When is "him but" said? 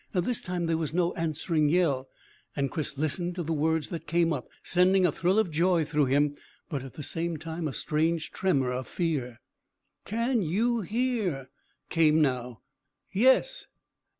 6.05-6.81